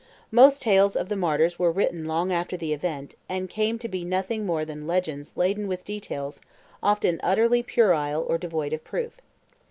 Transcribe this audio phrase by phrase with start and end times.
[0.31, 4.03] Most tales of the martyrs were written long after the event, and came to be
[4.03, 6.41] nothing more than legends laden with details
[6.81, 9.21] often utterly puerile or devoid of proof.